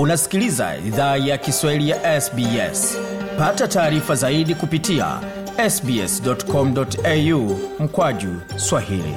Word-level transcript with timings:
unasikiliza 0.00 0.76
idhaa 0.86 1.16
ya 1.16 1.38
kiswahili 1.38 1.88
ya 1.90 2.20
sbs 2.20 2.98
pata 3.38 3.68
taarifa 3.68 4.14
zaidi 4.14 4.54
kupitia 4.54 5.20
sbscomau 5.70 7.58
mkwaju 7.80 8.28
swahili. 8.56 9.14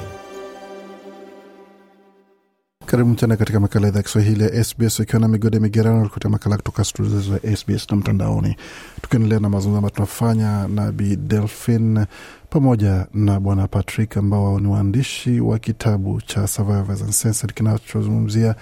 Karibu 2.86 3.16
tena 3.16 3.38
katika 3.38 3.60
makala 3.60 3.88
idhaa 3.88 4.00
ya 4.00 4.04
kiswahili 4.04 4.44
ya 4.44 4.64
sbs 4.64 5.00
ukiwa 5.00 5.20
na 5.20 5.28
migode 5.28 5.60
migerano 5.60 6.10
kutia 6.10 6.30
makala 6.30 6.58
kutoka 6.58 6.84
studio 6.84 7.20
za 7.22 7.56
sbs 7.58 7.90
na 7.92 7.98
mtandaoni. 7.98 8.56
Tukiendelea 9.02 9.40
na 9.40 9.50
mazungumzo 9.50 9.78
ambayo 9.78 9.94
tunafanya 9.96 10.68
na 10.68 10.92
bi 10.92 11.16
delphin 11.16 12.06
pamoja 12.50 13.08
na 13.14 13.40
bwana 13.40 13.68
patrick 13.68 14.18
ambao 14.18 14.60
ni 14.60 14.68
waandishi 14.68 15.40
wa 15.40 15.60
kitabu 15.60 16.22
cha 16.22 16.48
survivors 16.48 17.02
uncensored 17.02 17.54
kinachozungumzia 17.56 18.56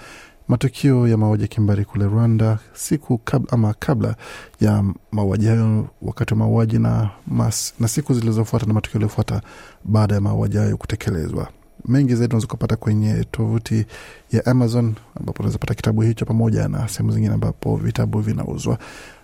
matukio 0.52 1.08
ya 1.08 1.16
mauaji 1.16 1.42
ya 1.42 1.48
kimbari 1.48 1.84
kule 1.84 2.04
rwanda 2.04 2.58
siku 2.72 3.18
kabla, 3.18 3.52
ama 3.52 3.74
kabla 3.78 4.14
ya 4.60 4.84
mauaji 5.12 5.46
hayo 5.46 5.86
wakati 6.02 6.34
wa 6.34 6.38
mauaji 6.38 6.78
na, 6.78 7.10
mas, 7.26 7.74
na 7.80 7.88
siku 7.88 8.14
zilizofuata 8.14 8.66
na 8.66 8.74
matukio 8.74 8.98
yaliyofuata 8.98 9.42
baada 9.84 10.14
ya 10.14 10.20
mauaji 10.20 10.56
hayo 10.56 10.76
kutekelezwa. 10.76 11.48
Mengi 11.88 12.14
zaidi 12.14 12.30
unaweza 12.34 12.46
kupata 12.46 12.76
kwenye 12.76 13.24
tovuti 13.24 13.86
ya 14.32 14.46
amazon 14.46 14.94
ambapo 15.20 15.42
unaweza 15.42 15.58
pata 15.58 15.74
kitabu 15.74 16.02
hicho 16.02 16.24
pamoja 16.24 16.68
na 16.68 16.88
sehemu 16.88 17.12
zingine 17.12 17.34
ambapo 17.34 17.76
vitabu 17.76 18.20
vinauzwa. 18.20 18.78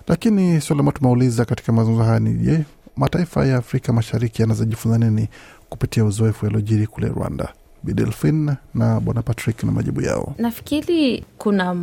Lakini 0.07 0.61
swali 0.61 0.81
ambayo 0.81 0.99
tumeuliza 0.99 1.45
katika 1.45 1.73
mazungumzo 1.73 2.05
haya 2.05 2.21
ni 2.21 2.35
je 2.35 2.65
mataifa 2.97 3.47
ya 3.47 3.57
afrika 3.57 3.93
mashariki 3.93 4.43
yanazojifunza 4.43 4.99
nini 4.99 5.29
kupitia 5.69 6.05
uzoefu 6.05 6.47
yaliojiri 6.47 6.87
kule 6.87 7.09
rwanda 7.09 7.53
bidelfin 7.83 8.55
na 8.75 9.01
bwana 9.01 9.23
patrick 9.23 9.63
na 9.65 9.73
majibu 9.73 10.01
yao. 10.01 10.35
Nafikiri 10.39 11.25
kuna 11.39 11.77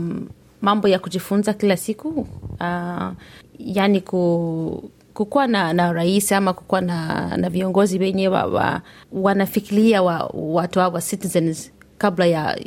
mambo 0.61 0.87
ya 0.87 0.99
kujifunza 0.99 1.53
kila 1.53 1.77
siku 1.77 2.27
uh, 2.59 3.11
yani 3.59 4.01
ku 4.01 4.89
kukuwa 5.13 5.47
na, 5.47 5.73
na 5.73 5.93
rais 5.93 6.31
ama 6.31 6.53
kukuwa 6.53 6.81
na, 6.81 7.37
na 7.37 7.49
viongozi 7.49 7.99
wenye 7.99 8.27
wa, 8.27 8.45
wa, 8.45 8.81
wanafikiria 9.11 10.01
wa, 10.03 10.29
watu 10.33 10.79
wa 10.79 11.01
citizens 11.01 11.71
kabla 11.97 12.25
ya 12.25 12.57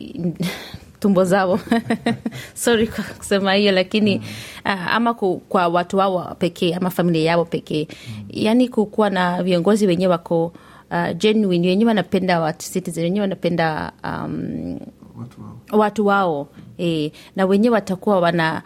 tumbo 1.01 1.25
zao. 1.25 1.61
Sorry 2.55 2.87
kwa 2.87 3.05
kusema 3.05 3.55
hiyo 3.55 3.73
lakini 3.73 4.17
uh, 4.65 4.95
ama 4.95 5.15
ku, 5.15 5.43
kwa 5.49 5.69
watu 5.69 5.97
wao 5.97 6.37
pekee 6.39 6.75
ama 6.75 6.91
familia 6.91 7.23
yao 7.25 7.45
pekee. 7.45 7.89
Yaani 8.31 8.69
kukuwa 8.69 9.11
na 9.11 9.43
viongozi 9.43 9.87
wenye 9.87 10.07
wako 10.07 10.53
uh, 10.91 11.17
genuine. 11.17 11.69
Wenyewe 11.69 11.89
wanapenda 11.89 12.41
watu 12.41 12.73
citizen 12.73 13.05
wenyewe 13.05 13.21
wanapenda 13.21 13.93
um, 14.05 14.79
watu 15.19 15.41
wao. 15.43 15.81
watu 15.81 16.07
wao 16.07 16.49
e, 16.79 17.13
na 17.37 17.47
wenyewe 17.47 17.75
watakuwa 17.75 18.21
wana, 18.21 18.63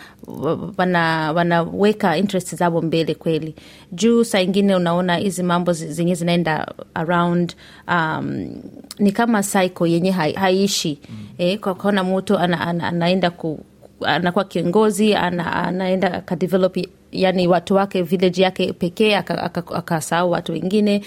wana 0.77 1.33
wanaweka 1.33 2.17
interest 2.17 2.55
zao 2.55 2.83
mbele 2.83 3.15
kweli. 3.15 3.55
Juu 3.93 4.25
saa 4.25 4.41
ingine 4.41 4.77
unaona 4.77 5.17
hizi 5.17 5.43
mambo 5.43 5.73
zenyewe 5.73 6.15
zinaenda 6.15 6.75
around 6.95 7.55
um, 7.89 8.53
ni 8.98 9.12
kama 9.12 9.43
cycle 9.43 9.91
yenye 9.93 10.11
hai, 10.11 10.33
haiishi. 10.33 10.98
Mm. 11.11 11.17
e, 11.39 11.56
kwa 11.59 11.75
kuona 11.75 12.05
mtu 12.05 12.39
ana, 12.39 12.61
ana, 12.61 12.89
anaenda 12.89 13.31
ku 13.31 13.61
anakuwa 14.06 14.45
kiongozi 14.45 15.15
ana, 15.15 15.53
anaenda 15.53 16.15
akadevelop 16.15 16.77
yani 17.13 17.49
watu 17.49 17.75
wake 17.75 18.03
village 18.03 18.43
yake 18.43 18.73
pekee 18.73 19.15
akasahau 19.17 20.31
watu 20.31 20.53
wengine 20.53 21.03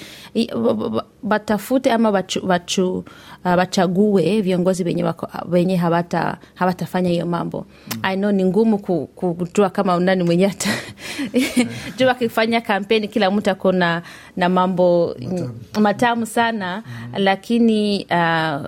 watafute 1.24 1.92
ama 1.92 2.10
wachu, 2.10 2.48
wachu, 2.48 2.98
uh, 3.46 3.58
wachague 3.58 4.42
viongozi 4.42 4.84
wenye, 4.84 5.06
wenye 5.52 5.76
hawata 5.76 6.38
hawatafanya 6.56 7.10
hiyo 7.10 7.26
mambo 7.26 7.66
mm. 7.92 8.00
I 8.04 8.16
know 8.18 8.32
ni 8.32 8.46
ngumu 8.46 8.78
kujua 9.16 9.70
kama 9.70 10.00
nani 10.00 10.24
mwenye 10.24 10.48
hata 10.48 10.70
juu 11.98 12.10
akifanya 12.10 12.62
kampeni 12.62 13.08
kila 13.08 13.32
mtu 13.32 13.50
ako 13.52 13.72
na, 13.72 14.02
na 14.38 14.50
mambo 14.50 15.16
matamu, 15.20 15.52
matamu 15.80 16.26
sana 16.26 16.84
mm. 16.86 17.12
lakini 17.18 18.08
uh, 18.12 18.66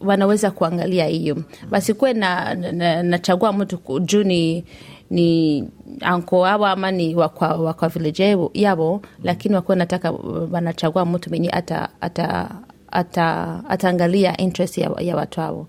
wanaweza 0.00 0.50
kuangalia 0.50 1.06
hiyo 1.06 1.36
basikuwe 1.70 2.12
na, 2.12 2.54
na, 2.54 3.02
nachagua 3.02 3.52
mtu 3.52 4.00
juu 4.00 4.22
ni 4.24 4.64
ni 5.10 5.64
anko 6.00 6.40
wao 6.40 6.66
ama 6.66 6.90
ni 6.90 7.14
wakwa, 7.14 7.48
wakwa 7.48 7.88
village 7.88 8.36
yao 8.54 9.02
lakini 9.24 9.54
wakuwa 9.54 9.76
nataka 9.76 10.10
wanachagua 10.50 11.04
mtu 11.06 11.30
mwenye 11.30 11.50
ata, 11.50 11.88
ata, 12.00 12.50
ata, 12.90 13.60
ataangalia 13.68 14.36
interest 14.36 14.78
ya, 14.78 14.90
ya 14.98 15.16
watu 15.16 15.40
hao 15.40 15.66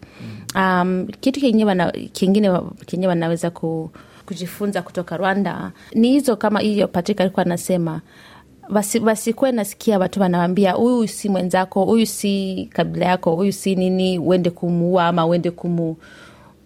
um, 0.55 1.07
kitu 1.19 1.39
kingine 1.39 1.65
wana, 1.65 1.91
kingine 1.91 2.59
kenye 2.85 3.07
wanaweza 3.07 3.49
ku, 3.49 3.91
kujifunza 4.25 4.81
kutoka 4.81 5.17
rwanda 5.17 5.71
ni 5.95 6.11
hizo 6.11 6.35
kama 6.35 6.59
hiyo 6.59 6.87
Patrick 6.87 7.21
alikuwa 7.21 7.45
anasema 7.45 8.01
wasikuwe 9.03 9.51
nasikia 9.51 9.99
watu 9.99 10.21
wanawambia 10.21 10.71
huyu 10.71 11.07
si 11.07 11.29
mwenzako 11.29 11.85
huyu 11.85 12.05
si 12.05 12.69
kabila 12.73 13.05
yako 13.05 13.35
huyu 13.35 13.51
si 13.53 13.75
nini 13.75 14.19
uende 14.19 14.49
kumuua 14.49 15.07
ama 15.07 15.25
uende 15.25 15.51
kumu 15.51 15.97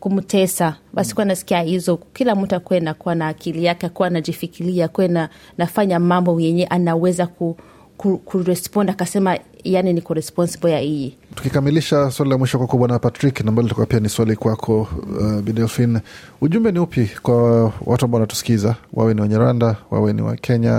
kumtesa 0.01 0.75
basikuwa 0.93 1.25
nasikia 1.25 1.61
hizo 1.61 1.97
kila 1.97 2.35
mtu 2.35 2.55
akuwe 2.55 2.79
nakuwa 2.79 3.15
na 3.15 3.27
akili 3.27 3.65
yake 3.65 3.85
akuwa 3.85 4.07
anajifikiria 4.07 4.85
akuwe 4.85 5.07
na, 5.07 5.29
nafanya 5.57 5.99
mambo 5.99 6.39
yenye 6.39 6.65
anaweza 6.65 7.27
ku, 7.27 7.57
ku, 7.97 8.17
kurespond 8.17 8.89
akasema 8.89 9.37
yani 9.63 9.93
niko 9.93 10.13
responsible 10.13 10.71
ya 10.71 10.79
hii. 10.79 11.15
Tukikamilisha 11.35 12.11
swali 12.11 12.31
la 12.31 12.37
mwisho 12.37 12.57
kwako 12.57 12.77
bwana 12.77 12.99
patrick 12.99 13.41
ambalo 13.41 13.61
litakuwa 13.61 13.85
pia 13.87 13.99
ni 13.99 14.09
swali 14.09 14.35
kwako 14.35 14.81
uh, 15.19 15.41
bidelfin 15.41 15.99
ujumbe 16.41 16.71
ni 16.71 16.79
upi 16.79 17.09
kwa 17.21 17.63
watu 17.85 18.05
ambao 18.05 18.19
wanatusikiza? 18.21 18.75
Wawe 18.93 19.13
ni 19.13 19.21
wanyarwanda 19.21 19.75
wawe 19.91 20.13
ni 20.13 20.21
wakenya 20.21 20.73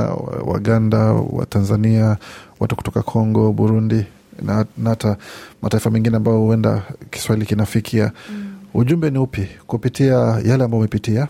waganda 0.46 0.98
wa 1.12 1.46
tanzania 1.46 2.16
watu 2.60 2.76
kutoka 2.76 3.02
congo 3.02 3.52
burundi 3.52 4.04
na 4.42 4.66
hata 4.84 5.16
mataifa 5.62 5.90
mengine 5.90 6.16
ambayo 6.16 6.38
huenda 6.38 6.82
kiswahili 7.10 7.46
kinafikia. 7.46 8.12
Mm 8.30 8.51
ujumbe 8.74 9.10
ni 9.10 9.18
upi 9.18 9.48
kupitia 9.66 10.14
yale 10.44 10.64
ambao 10.64 10.78
umepitia 10.78 11.28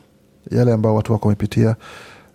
yale 0.50 0.72
ambao 0.72 0.94
watu 0.94 1.12
wako 1.12 1.28
wamepitia 1.28 1.76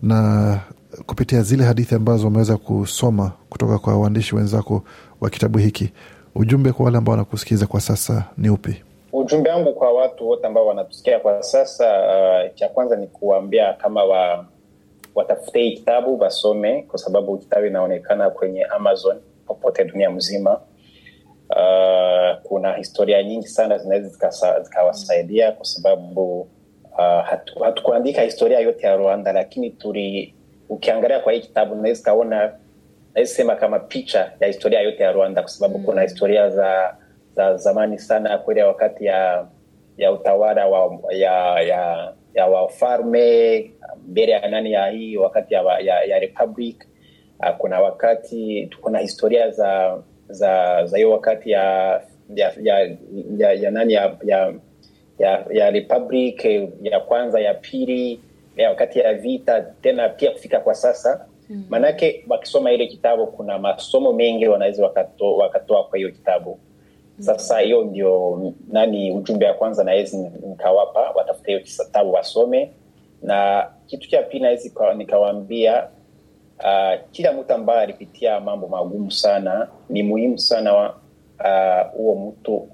na 0.01 0.59
kupitia 1.05 1.41
zile 1.41 1.63
hadithi 1.63 1.95
ambazo 1.95 2.25
wameweza 2.25 2.57
kusoma 2.57 3.31
kutoka 3.49 3.77
kwa 3.79 3.97
waandishi 3.99 4.35
wenzako 4.35 4.83
wa 5.21 5.29
kitabu 5.29 5.57
hiki 5.57 5.91
ujumbe 6.35 6.71
kwa 6.71 6.85
wale 6.85 6.97
ambao 6.97 7.11
wanakusikiza 7.11 7.67
kwa 7.67 7.81
sasa 7.81 8.23
ni 8.37 8.49
upi? 8.49 8.83
Ujumbe 9.13 9.49
wangu 9.49 9.73
kwa 9.73 9.93
watu 9.93 10.27
wote 10.29 10.47
ambao 10.47 10.65
wanatusikia 10.67 11.19
kwa 11.19 11.43
sasa 11.43 11.85
uh, 11.99 12.55
cha 12.55 12.69
kwanza 12.69 12.95
ni 12.95 13.07
kuwaambia 13.07 13.73
kama 13.73 14.03
wa, 14.03 14.45
watafute 15.15 15.61
hii 15.61 15.71
kitabu 15.75 16.19
wasome 16.19 16.83
kwa 16.83 16.99
sababu 16.99 17.37
kitabu 17.37 17.65
inaonekana 17.65 18.29
kwenye 18.29 18.63
amazon 18.63 19.17
popote 19.47 19.85
dunia 19.85 20.09
mzima 20.11 20.59
uh, 21.49 22.41
kuna 22.43 22.73
historia 22.73 23.23
nyingi 23.23 23.47
sana 23.47 23.77
zinaweza 23.77 24.29
zikawasaidia 24.63 25.51
kwa 25.51 25.65
sababu 25.65 26.41
uh, 26.97 27.25
hatu, 27.25 27.59
hatukuandika 27.59 28.21
historia 28.21 28.59
yote 28.59 28.87
ya 28.87 28.95
rwanda 28.95 29.31
lakini 29.33 29.69
tuli 29.69 30.33
ukiangalia 30.69 31.19
kwa 31.19 31.33
hii 31.33 31.39
kitabu 31.41 31.75
naweza 31.75 32.03
kaona 32.03 32.53
naweza 33.15 33.33
sema 33.33 33.55
kama 33.55 33.79
picha 33.79 34.31
ya 34.39 34.47
historia 34.47 34.81
yote 34.81 35.03
ya 35.03 35.11
rwanda 35.11 35.41
kwa 35.41 35.51
sababu 35.51 35.77
mm. 35.79 35.85
kuna 35.85 36.01
historia 36.01 36.49
za 36.49 36.95
za 37.35 37.57
zamani 37.57 37.99
sana 37.99 38.37
kule 38.37 38.63
wakati 38.63 39.05
ya 39.05 39.47
ya 39.97 40.11
utawala 40.11 40.67
wa 40.67 40.99
ya 41.11 41.61
ya 41.61 42.13
ya 42.33 42.47
wafalme 42.47 43.71
mbele 44.07 44.31
ya 44.31 44.47
nani 44.49 44.71
ya 44.71 44.87
hii 44.87 45.17
wakati 45.17 45.53
ya, 45.53 45.79
ya, 45.79 46.03
ya 46.03 46.19
republic 46.19 46.87
uh, 47.39 47.55
kuna 47.57 47.81
wakati 47.81 48.69
kuna 48.81 48.99
historia 48.99 49.49
za 49.51 50.01
za 50.29 50.85
za 50.85 50.97
hiyo 50.97 51.11
wakati 51.11 51.51
ya 51.51 52.01
ya 52.35 52.53
ya, 52.61 52.95
ya, 53.37 53.53
ya 53.53 53.71
nani 53.71 53.93
ya, 53.93 54.15
ya 54.23 54.53
ya 55.19 55.45
ya 55.51 55.69
republic 55.71 56.45
ya 56.81 56.99
kwanza 56.99 57.39
ya 57.39 57.53
pili 57.53 58.19
ya 58.57 58.69
wakati 58.69 58.99
ya 58.99 59.13
vita 59.13 59.61
tena 59.61 60.09
pia 60.09 60.31
kufika 60.31 60.59
kwa 60.59 60.75
sasa. 60.75 61.25
Mm. 61.49 61.63
maanake 61.69 62.25
wakisoma 62.29 62.71
ile 62.71 62.87
kitabu 62.87 63.27
kuna 63.27 63.59
masomo 63.59 64.13
mengi 64.13 64.47
wanaweza 64.47 64.83
wakatoa 64.83 65.37
wakato 65.37 65.83
kwa 65.83 65.97
hiyo 65.97 66.11
kitabu. 66.11 66.59
Sasa 67.19 67.59
hiyo 67.59 67.83
ndio 67.85 68.41
nani 68.67 69.11
ujumbe 69.11 69.45
wa 69.47 69.53
kwanza 69.53 69.83
nawezi 69.83 70.17
nikawapa 70.17 70.99
watafute 71.15 71.51
hiyo 71.51 71.63
kitabu 71.63 72.13
wasome. 72.13 72.71
Na 73.21 73.67
kitu 73.85 74.09
cha 74.09 74.21
pili 74.23 74.43
nawezi 74.43 74.73
nikawaambia 74.97 75.87
uh, 76.59 77.09
kila 77.11 77.33
mtu 77.33 77.53
ambaye 77.53 77.81
alipitia 77.81 78.39
mambo 78.39 78.67
magumu 78.67 79.11
sana 79.11 79.67
ni 79.89 80.03
muhimu 80.03 80.39
sana 80.39 80.93
huo 81.93 82.13
uh, 82.13 82.21
mtu 82.33 82.69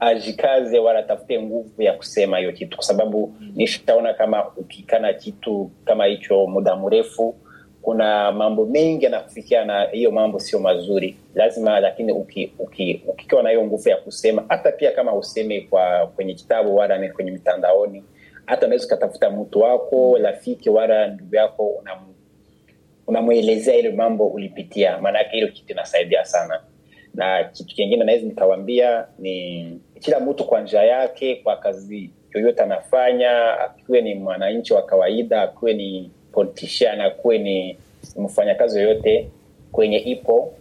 ajikaze 0.00 0.78
wala 0.78 0.98
atafute 0.98 1.42
nguvu 1.42 1.82
ya 1.82 1.92
kusema 1.92 2.38
hiyo 2.38 2.52
kitu. 2.52 2.76
Kwa 2.76 2.86
sababu 2.86 3.34
nishaona 3.54 4.14
kama 4.14 4.48
ukikana 4.56 5.12
kitu 5.12 5.70
kama 5.84 6.04
hicho 6.04 6.46
muda 6.46 6.76
mrefu 6.76 7.34
kuna 7.82 8.32
mambo 8.32 8.66
mengi 8.66 9.04
yanakufikia 9.04 9.64
na 9.64 9.84
hiyo 9.84 10.10
mambo 10.10 10.38
sio 10.40 10.58
mazuri. 10.58 11.16
Lazima 11.34 11.80
lakini 11.80 12.12
uki, 12.12 12.52
uki, 12.58 13.02
ukikiwa 13.06 13.42
na 13.42 13.48
hiyo 13.50 13.64
nguvu 13.64 13.88
ya 13.88 13.96
kusema 13.96 14.44
hata 14.48 14.72
pia 14.72 14.92
kama 14.92 15.14
useme 15.14 15.60
kwa 15.60 16.06
kwenye 16.06 16.34
kitabu 16.34 16.76
wala 16.76 17.08
kwenye 17.08 17.30
mitandaoni 17.30 18.04
hata 18.46 18.66
unaweza 18.66 18.86
ukatafuta 18.86 19.30
mtu 19.30 19.60
wako 19.60 20.18
rafiki 20.22 20.70
wala 20.70 21.06
ndugu 21.08 21.36
yako 21.36 21.66
unam, 21.66 21.98
unamwelezea 23.06 23.74
ile 23.74 23.90
mambo 23.90 24.26
ulipitia. 24.26 24.98
Maanake 24.98 25.30
hilo 25.30 25.48
kitu 25.48 25.72
inasaidia 25.72 26.24
sana. 26.24 26.60
Na 27.14 27.44
kitu 27.44 27.74
kingine 27.74 28.04
naweza 28.04 28.26
nikawambia 28.26 29.06
ni 29.18 29.66
kila 30.00 30.20
mtu 30.20 30.44
kwa 30.44 30.60
njia 30.60 30.82
yake 30.82 31.36
kwa 31.36 31.56
kazi 31.56 32.10
yoyote 32.34 32.62
anafanya 32.62 33.60
akiwe 33.60 34.00
ni 34.00 34.14
mwananchi 34.14 34.72
wa 34.74 34.82
kawaida 34.82 35.42
akiwe 35.42 35.74
ni 35.74 36.10
politician 36.32 37.00
akuwe 37.00 37.38
ni 37.38 37.78
mfanyakazi 38.16 38.78
yoyote 38.80 39.28
kwenye 39.72 39.98
ipo 39.98 40.52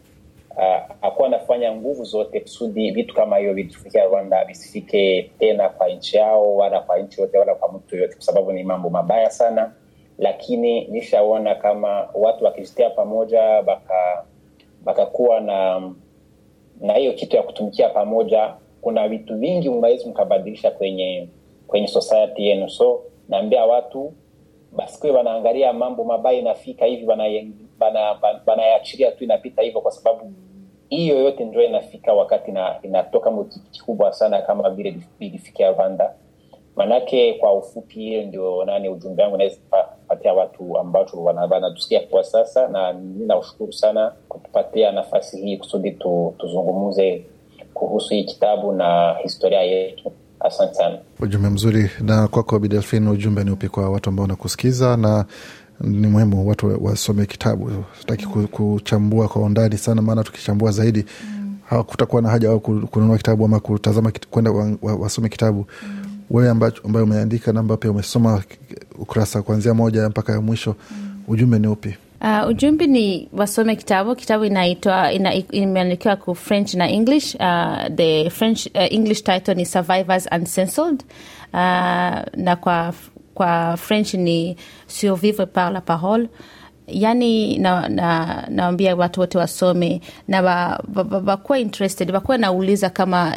uh, 0.58 0.82
akuwa 1.02 1.28
anafanya 1.28 1.76
nguvu 1.76 2.04
zote 2.04 2.40
kusudi 2.40 2.92
vitu 2.92 3.16
kama 3.16 3.38
hiyo 3.38 3.54
vitufikia 3.54 4.06
rwanda 4.06 4.46
visifike 4.46 5.32
tena 5.40 5.70
kwa 5.70 5.90
nchi 5.90 6.18
yao 6.18 6.56
wala 6.56 6.80
kwa 6.80 6.98
nchi 7.00 7.22
yote 7.22 7.38
wala 7.38 7.56
kwa 7.56 7.72
mtu 7.72 7.96
yoyote 7.96 8.14
kwa 8.16 8.24
sababu 8.24 8.52
ni 8.52 8.64
mambo 8.64 8.90
mabaya 8.90 9.30
sana 9.30 9.72
lakini 10.18 10.86
nishaona 10.88 11.56
kama 11.56 12.10
watu 12.14 12.46
wakizitia 12.46 12.90
pamoja 12.90 13.62
baka 13.62 14.26
bakakuwa 14.84 15.40
na 15.40 15.92
na 16.82 16.94
hiyo 16.94 17.14
kitu 17.14 17.36
ya 17.36 17.44
kutumikia 17.44 17.90
pamoja 17.90 18.54
kuna 18.82 19.08
vitu 19.08 19.38
vingi 19.38 19.70
mnawezi 19.70 20.10
mkabadilisha 20.10 20.72
kwenye 20.72 21.28
kwenye 21.68 21.88
society 21.88 22.48
yenu. 22.48 22.70
So 22.70 23.02
naambia 23.30 23.66
watu 23.66 24.14
basikuwe 24.72 25.12
wanaangalia 25.12 25.74
mambo 25.74 26.04
mabaya 26.04 26.40
inafika 26.40 26.86
hivi 26.86 27.06
wanayaachilia 27.06 27.58
bana, 27.80 28.16
bana 28.46 28.80
tu 29.18 29.24
inapita 29.24 29.62
hivyo 29.62 29.82
kwa 29.82 29.92
sababu 29.92 30.34
hiyo 30.90 31.20
yote 31.20 31.46
ndio 31.46 31.64
inafika 31.64 32.14
wakati 32.14 32.52
na, 32.52 32.80
inatoka 32.82 33.32
mkitu 33.32 33.98
sana 34.12 34.42
kama 34.42 34.70
vile 34.70 34.96
vilifikia 35.20 35.72
rwanda 35.72 36.14
manake 36.76 37.34
kwa 37.34 37.54
ufupi 37.54 38.00
hiyo 38.00 38.24
ndio 38.24 38.66
nani 38.66 38.90
ujumbe 38.90 39.24
wangu 39.24 39.38
naweza 39.38 39.58
patia 40.08 40.34
watu 40.34 40.78
ambacho 40.78 41.24
wanatusikia 41.24 42.00
kwa 42.00 42.24
sasa 42.24 42.68
na 42.68 42.94
ninaushukuru 42.94 43.74
sana 43.74 44.12
kutupatia 44.30 44.92
nafasi 44.92 45.42
hii 45.42 45.58
kusudi 45.58 45.92
tu, 45.92 46.36
tuzungumuze 46.38 47.26
kuhusu 47.74 48.10
hii 48.14 48.24
kitabu 48.24 48.72
na 48.72 49.16
historia 49.24 49.62
yetu. 49.62 50.12
Asante 50.40 50.74
sana. 50.74 50.98
Ujumbe 51.20 51.50
mzuri. 51.50 51.90
Na 52.02 52.28
kwako 52.28 52.60
bidelfin 52.60 53.08
ujumbe 53.08 53.44
ni 53.44 53.52
upi 53.52 53.70
kwa 53.70 53.90
watu 53.90 54.10
ambao 54.10 54.22
wanakusikiza 54.24 54.98
na 54.98 55.26
ni 55.82 56.08
muhimu 56.08 56.50
watu 56.50 56.86
wasome 56.86 57.26
kitabu? 57.26 57.72
Sitaki 58.00 58.26
kuchambua 58.28 59.28
kwa 59.28 59.42
undani 59.42 59.78
sana 59.78 60.02
maana 60.02 60.24
tukichambua 60.24 60.72
zaidi 60.72 61.06
mm. 61.24 61.58
hakutakuwa 61.66 62.22
na 62.22 62.30
haja 62.30 62.50
wao 62.50 62.60
kununua 62.60 63.18
kitabu 63.18 63.46
ama 63.46 63.60
kutazama 63.60 64.12
kwenda 64.32 64.52
wasome 64.82 65.30
kitabu. 65.30 65.66
Mm 65.84 66.03
wewe 66.34 66.50
ambayo 66.50 66.74
umeandika 67.04 67.54
namba 67.54 67.78
pia 67.78 67.92
umesoma 67.92 68.44
ukurasa 69.00 69.42
kuanzia 69.42 69.74
moja 69.74 70.10
mpaka 70.10 70.34
ya 70.34 70.42
mwisho 70.42 70.76
mm. 70.92 71.22
ujumbe 71.28 71.60
ni 71.60 71.68
upi? 71.68 71.96
Uh, 72.22 72.48
ujumbe 72.48 72.88
ni 72.88 73.30
wasome 73.34 73.76
kitabu. 73.76 74.16
Kitabu 74.16 74.46
inaitwa 74.46 75.12
ina, 75.12 75.34
imeandikiwa 75.34 76.16
ku 76.16 76.36
french 76.36 76.74
na 76.74 76.90
english. 76.90 77.36
Uh, 77.36 77.96
the 77.96 78.30
french 78.30 78.66
uh, 78.76 78.94
english 78.94 79.24
title 79.24 79.56
ni 79.56 79.66
survivors 79.66 80.28
uncensored. 80.32 81.04
Uh, 81.54 81.60
na 82.38 82.58
kwa 82.62 82.94
kwa 83.34 83.78
french 83.78 84.14
ni 84.14 84.58
survivre 84.88 85.46
par 85.46 85.72
la 85.74 85.82
parole. 85.82 86.30
Yani 86.88 87.58
nawambia 87.58 88.90
na, 88.90 88.96
na 88.96 88.96
watu 88.96 89.20
wote 89.20 89.38
wasome. 89.38 90.02
Na 90.28 90.42
wakuwa 91.26 91.60
interested 91.60 92.12
wakuwa 92.12 92.38
nauliza 92.38 92.90
kama 92.90 93.34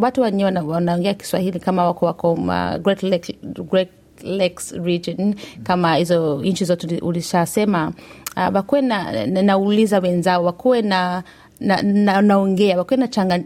watu 0.00 0.20
wenyewe 0.22 0.50
wanaongea 0.60 1.14
kiswahili 1.14 1.60
kama 1.60 1.84
wako 1.86 2.06
wako 2.06 2.36
ma 2.36 2.78
Great 2.78 3.02
Lake, 3.02 3.38
Great 3.70 3.88
Lakes 4.22 4.72
region 4.72 5.34
kama 5.62 5.96
hizo 5.96 6.40
nchi 6.44 6.64
zote 6.64 6.98
ulishasema. 6.98 7.92
Uh, 8.36 8.54
wakuwe 8.54 8.80
na, 8.80 9.26
na, 9.26 9.42
nauliza 9.42 9.98
wenzao 9.98 10.44
wakuwe 10.44 10.82
na 10.82 11.22
naongea 11.60 12.68
na, 12.68 12.74
na 12.74 12.78
wakuwe 12.78 12.96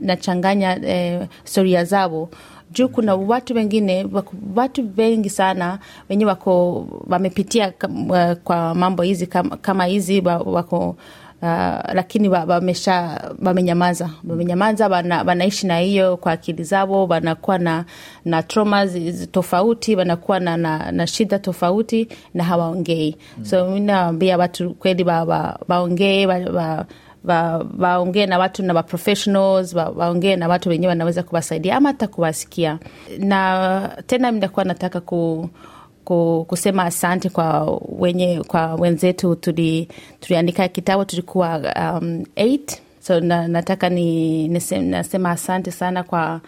nachanganya 0.01 0.77
na 0.77 0.89
eh, 0.89 1.27
storia 1.45 1.85
zao. 1.85 2.29
Juu 2.73 2.89
kuna 2.89 3.15
watu 3.15 3.55
wengine 3.55 4.07
watu 4.57 4.89
wengi 4.97 5.31
sana 5.31 5.79
wenye 6.09 6.25
wako 6.25 6.87
wamepitia 7.07 7.73
kwa 8.45 8.75
mambo 8.75 9.03
hizi 9.03 9.27
kama, 9.27 9.57
kama 9.57 9.85
hizi 9.85 10.21
wako 10.21 10.97
Uh, 11.43 11.49
lakini 11.95 12.29
wamesha 12.29 13.21
wamenyamaza. 13.43 14.11
Wamenyamaza 14.29 14.89
wana, 14.89 15.23
wanaishi 15.23 15.67
na 15.67 15.79
hiyo 15.79 16.17
kwa 16.17 16.33
akili 16.33 16.65
zao 16.65 17.07
wanakuwa 17.07 17.59
na 17.59 17.85
na 18.25 18.43
trauma 18.43 18.87
tofauti 19.31 19.97
wanakuwa 19.97 20.41
na, 20.41 20.57
na, 20.57 20.93
na 20.93 21.07
shida 21.07 21.39
tofauti 21.39 22.09
na 22.35 22.45
hawaongei. 22.45 23.17
Mm. 23.39 23.45
so 23.45 23.69
mi 23.71 23.81
nawambia 23.81 24.39
watu 24.39 24.75
kweli 24.75 25.05
waongee 25.69 26.27
wa, 26.27 26.35
wa, 26.39 26.87
wa, 27.25 27.67
waongee 27.79 28.27
na 28.27 28.39
watu 28.39 28.63
na 28.63 28.75
waprofessionals 28.75 29.75
waongee 29.75 30.37
na 30.37 30.49
watu 30.49 30.69
wenyewe 30.69 30.89
wanaweza 30.89 31.23
kuwasaidia 31.23 31.77
ama 31.77 31.89
hata 31.89 32.07
kuwasikia. 32.09 32.79
Na 33.19 33.91
tena 34.07 34.33
minakuwa 34.33 34.65
nataka 34.65 35.01
ku 35.01 35.49
kusema 36.49 36.85
asante 36.85 37.29
kwa 37.29 37.81
wenye 37.99 38.43
kwa 38.47 38.75
wenzetu 38.75 39.35
tuli, 39.35 39.89
tuliandika 40.21 40.69
kitabu 40.69 41.05
tulikuwa 41.05 41.61
um, 42.01 42.25
eight. 42.37 42.83
so 43.01 43.21
na, 43.21 43.49
nataka 43.49 43.89
ni 43.89 44.49
nisema, 44.49 44.83
nasema 44.83 45.31
asante 45.31 45.71
sana 45.71 46.03
kwa 46.03 46.41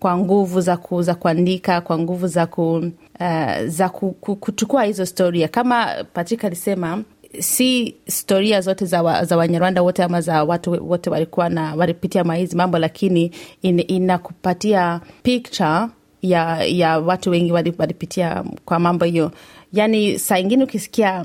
kwa 0.00 0.16
nguvu 0.18 0.60
za, 0.60 0.76
ku, 0.76 1.02
za 1.02 1.14
kuandika 1.14 1.80
kwa 1.80 1.98
nguvu 1.98 2.26
za, 2.26 2.46
ku, 2.46 2.90
uh, 3.20 3.66
za 3.66 3.88
ku, 3.88 4.10
ku, 4.12 4.36
kuchukua 4.36 4.84
hizo 4.84 5.06
storia 5.06 5.48
kama 5.48 5.86
Patrick 6.12 6.44
alisema 6.44 7.02
si 7.40 7.94
storia 8.08 8.60
zote 8.60 8.84
za, 8.84 9.02
wa, 9.02 9.24
za 9.24 9.36
Wanyarwanda 9.36 9.82
wote 9.82 10.02
ama 10.02 10.20
za 10.20 10.44
watu 10.44 10.90
wote 10.90 11.10
walikuwa 11.10 11.48
na 11.48 11.74
walipitia 11.74 12.24
mahizi 12.24 12.56
mambo, 12.56 12.78
lakini 12.78 13.30
in, 13.62 13.84
inakupatia 13.88 15.00
picture 15.22 15.86
ya 16.22 16.64
ya 16.64 16.98
watu 16.98 17.30
wengi 17.30 17.52
walipitia 17.52 18.44
kwa 18.64 18.78
mambo 18.78 19.04
hiyo. 19.04 19.32
Yani 19.72 20.18
saa 20.18 20.38
ingine 20.38 20.64
ukisikia 20.64 21.24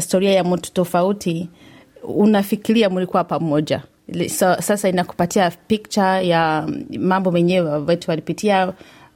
storia 0.00 0.32
ya 0.32 0.44
mtu 0.44 0.72
tofauti 0.72 1.48
unafikiria 2.02 2.90
mlikuwa 2.90 3.24
pamoja. 3.24 3.82
So, 4.28 4.54
sasa 4.62 4.88
inakupatia 4.88 5.50
picture 5.50 6.28
ya 6.28 6.68
mambo 6.98 7.30
menyewe 7.32 7.70
wetu 7.78 8.10
walipitia 8.10 8.72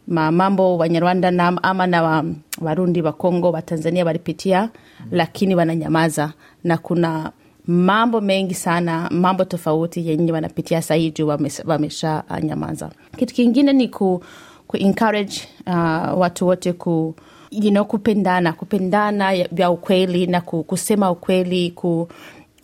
mambo 0.06 0.78
Wanyarwanda 0.78 1.30
na, 1.30 1.62
ama 1.62 1.86
na 1.86 2.02
wa, 2.02 2.24
Warundi 2.60 3.02
wa 3.02 3.12
Kongo 3.12 3.50
wa 3.50 3.62
Tanzania 3.62 4.04
walipitia 4.04 4.62
mm. 4.62 5.06
Lakini 5.10 5.54
wananyamaza 5.54 6.32
na 6.64 6.78
kuna 6.78 7.32
mambo 7.66 8.20
mengi 8.20 8.54
sana, 8.54 9.08
mambo 9.12 9.44
tofauti 9.44 10.08
yenye 10.08 10.32
wanapitia 10.32 10.82
sahii 10.82 11.10
juu 11.10 11.26
wamesha 11.66 12.22
nyamaza. 12.42 12.90
Kitu 13.16 13.34
kingine 13.34 13.72
ni 13.72 13.88
ku 13.88 14.24
ku 14.70 14.76
encourage 14.76 15.48
uh, 15.66 16.18
watu 16.20 16.46
wote 16.46 16.72
ku 16.72 17.14
you 17.50 17.70
know, 17.70 17.84
kupendana 17.84 18.52
kupendana 18.52 19.44
vya 19.52 19.70
ukweli 19.70 20.26
na 20.26 20.40
kusema 20.40 21.10
ukweli 21.10 21.70
ku, 21.70 22.08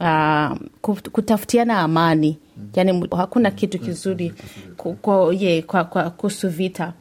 uh, 0.01 0.57
kutafutiana 1.13 1.79
amani. 1.81 2.39
Yani 2.75 3.09
hakuna 3.17 3.51
kitu 3.51 3.79
kizuri 3.79 4.35
kwa, 4.77 5.35
yeah, 5.35 5.65
kwa, 5.65 5.85
kwa 5.85 6.11
kuhusu 6.11 6.49
vita. 6.49 6.93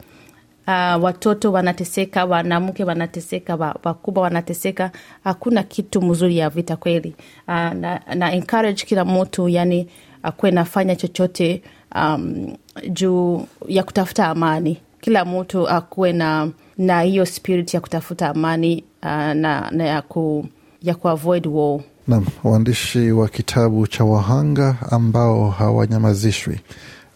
Uh, 0.66 1.04
watoto 1.04 1.52
wanateseka 1.52 2.24
wanamke 2.24 2.84
wanateseka 2.84 3.56
wakubwa 3.84 4.22
wanateseka. 4.22 4.90
Hakuna 5.24 5.62
kitu 5.62 6.02
mzuri 6.02 6.38
ya 6.38 6.50
vita 6.50 6.76
kweli. 6.76 7.14
Uh, 7.48 7.54
na, 7.54 8.00
na 8.14 8.32
encourage 8.32 8.84
kila 8.84 9.04
mtu 9.04 9.48
yani 9.48 9.88
akuwe 10.22 10.50
nafanya 10.50 10.96
chochote 10.96 11.62
um, 11.94 12.56
juu 12.90 13.46
ya 13.68 13.82
kutafuta 13.82 14.26
amani 14.26 14.78
kila 15.06 15.24
mtu 15.24 15.68
akuwe 15.68 16.12
na 16.12 16.48
na 16.78 17.00
hiyo 17.02 17.26
spirit 17.26 17.74
ya 17.74 17.80
kutafuta 17.80 18.28
amani 18.28 18.84
uh, 19.02 19.08
na, 19.08 19.70
na 19.70 19.84
ya, 19.84 20.02
ku, 20.02 20.46
ya 20.82 20.94
kuavoid 20.94 21.46
war. 21.46 21.80
Naam, 22.08 22.26
waandishi 22.44 23.12
wa 23.12 23.28
kitabu 23.28 23.86
cha 23.86 24.04
wahanga 24.04 24.76
ambao 24.90 25.50
hawanyamazishwi 25.50 26.60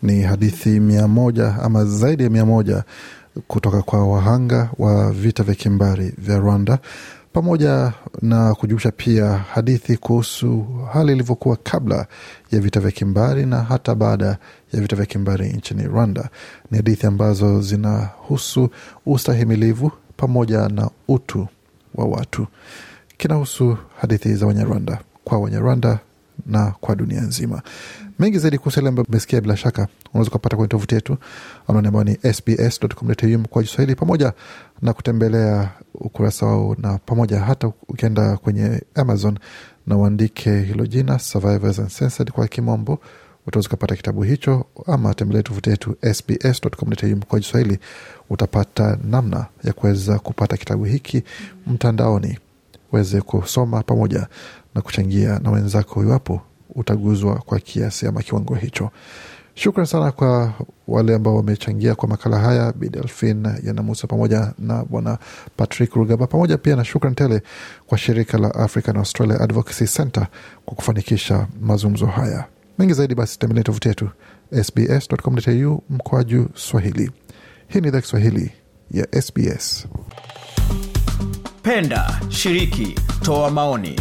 ni 0.03 0.23
hadithi 0.23 0.81
mia 0.81 1.09
moja 1.09 1.55
ama 1.63 1.85
zaidi 1.85 2.23
ya 2.23 2.31
mia 2.31 2.45
moja 2.47 2.85
kutoka 3.49 3.83
kwa 3.83 4.09
wahanga 4.09 4.71
wa 4.79 5.13
vita 5.13 5.43
vya 5.43 5.55
kimbari 5.55 6.13
vya 6.19 6.39
Rwanda 6.39 6.79
pamoja 7.33 7.93
na 8.23 8.55
kujumuisha 8.55 8.91
pia 8.91 9.27
hadithi 9.33 9.97
kuhusu 9.97 10.67
hali 10.93 11.13
ilivyokuwa 11.13 11.57
kabla 11.57 12.07
ya 12.53 12.61
vita 12.61 12.81
vya 12.81 12.91
kimbari 12.91 13.47
na 13.47 13.63
hata 13.63 13.95
baada 13.95 14.27
ya 14.73 14.81
vita 14.81 14.97
vya 14.97 15.07
kimbari 15.07 15.49
nchini 15.49 15.83
Rwanda. 15.83 16.29
Ni 16.71 16.77
hadithi 16.77 17.07
ambazo 17.07 17.63
zinahusu 17.63 18.71
ustahimilivu 19.07 19.93
pamoja 20.17 20.69
na 20.69 20.91
utu 21.09 21.49
wa 21.95 22.05
watu. 22.05 22.47
Kinahusu 23.17 23.77
hadithi 24.01 24.35
za 24.35 24.47
Wanyarwanda 24.47 24.99
kwa 25.25 25.39
Wanyarwanda 25.39 25.99
na 26.47 26.75
kwa 26.81 26.97
dunia 26.97 27.21
nzima. 27.21 27.63
Mengi 28.21 28.39
zaidi 28.39 28.59
kuhusu 28.59 28.79
yale 28.81 28.89
ambayo 28.89 29.07
umesikia, 29.09 29.41
bila 29.41 29.57
shaka 29.57 29.89
unaweza 30.15 30.29
ukapata 30.31 30.57
kwenye 30.57 30.69
tovuti 30.69 30.95
yetu 30.95 31.17
anaoni 31.69 31.89
ambayo 31.89 32.05
ni 32.05 32.15
sbs.com.au 32.35 33.49
kwa 33.49 33.63
Kiswahili, 33.63 33.95
pamoja 33.95 34.33
na 34.83 34.93
kutembelea 34.93 35.71
ukurasa 35.95 36.47
wao, 36.47 36.77
na 36.79 36.99
pamoja 36.99 37.41
hata 37.41 37.73
ukienda 37.89 38.37
kwenye 38.37 38.83
Amazon 38.95 39.39
na 39.87 39.97
uandike 39.97 40.61
hilo 40.61 40.87
jina 40.87 41.19
Survivors 41.19 41.79
Uncensored 41.79 42.31
kwa 42.33 42.49
kimombo 42.49 42.99
utaweza 43.47 43.69
ukapata 43.69 43.97
kitabu 43.97 44.23
hicho, 44.23 44.67
ama 44.87 45.15
tembelea 45.15 45.43
tovuti 45.43 45.71
yetu 45.71 45.97
sbs.com.au 46.15 47.17
kwa 47.29 47.41
Kiswahili, 47.41 47.79
utapata 48.31 48.99
namna 49.05 49.47
ya 49.65 49.73
kuweza 49.73 50.19
kupata 50.19 50.57
kitabu 50.57 50.85
hiki 50.85 51.23
mtandaoni. 51.67 52.39
Uweze 52.93 53.21
kusoma 53.21 53.83
pamoja 53.83 54.27
na 54.75 54.81
kuchangia 54.83 55.39
na 55.39 55.51
wenzako 55.51 56.03
iwapo 56.03 56.41
utaguzwa 56.75 57.35
kwa 57.35 57.59
kiasi 57.61 58.07
ama 58.07 58.23
kiwango 58.23 58.55
hicho. 58.55 58.91
Shukran 59.55 59.87
sana 59.87 60.13
kwa 60.13 60.53
wale 60.89 61.15
ambao 61.15 61.37
wamechangia 61.37 61.95
kwa 61.95 62.09
makala 62.09 62.39
haya, 62.39 62.73
Bi 62.73 62.89
Delphin 62.89 63.47
Yanamusa 63.65 64.07
pamoja 64.07 64.53
na 64.59 64.85
Bwana 64.85 65.19
Patrick 65.57 65.95
Rugaba, 65.95 66.27
pamoja 66.27 66.59
pia 66.59 66.77
na 66.77 66.85
shukran 66.85 67.15
tele 67.15 67.43
kwa 67.87 67.99
shirika 67.99 68.39
la 68.39 68.55
African 68.55 68.97
Australia 68.97 69.41
Advocacy 69.41 69.87
Center 69.87 70.27
kwa 70.65 70.75
kufanikisha 70.77 71.47
mazungumzo 71.61 72.07
haya. 72.07 72.45
Mengi 72.79 72.93
zaidi 72.95 73.15
basi 73.15 73.39
tembelea 73.39 73.65
tovuti 73.65 73.89
yetu 73.89 74.09
sbs.com.au 74.63 75.83
mkwaju 75.91 76.49
Swahili. 76.55 77.11
Hii 77.69 77.81
ni 77.81 77.89
idhaa 77.89 78.01
Kiswahili 78.01 78.53
ya 78.91 79.23
SBS. 79.23 79.87
Penda, 81.63 82.21
shiriki, 82.29 82.95
toa 83.23 83.51
maoni. 83.51 84.01